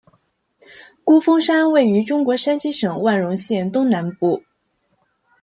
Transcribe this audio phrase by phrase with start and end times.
[1.03, 4.41] 孤峰山位于中国山西省万荣县东南部。